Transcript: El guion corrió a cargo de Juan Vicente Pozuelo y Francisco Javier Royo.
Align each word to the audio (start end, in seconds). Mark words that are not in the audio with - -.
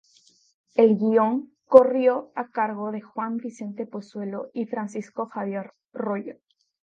El 0.73 0.97
guion 0.97 1.53
corrió 1.67 2.31
a 2.33 2.47
cargo 2.49 2.89
de 2.91 3.01
Juan 3.01 3.37
Vicente 3.37 3.85
Pozuelo 3.85 4.49
y 4.51 4.65
Francisco 4.65 5.27
Javier 5.27 5.75
Royo. 5.93 6.39